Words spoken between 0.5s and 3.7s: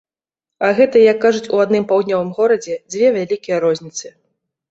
А гэта, як кажуць у адным паўднёвым горадзе, дзве вялікія